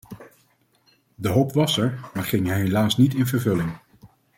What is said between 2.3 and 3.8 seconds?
helaas niet in vervulling.